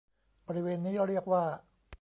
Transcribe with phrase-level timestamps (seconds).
[0.47, 1.43] บริเวณนี้เรียกว่า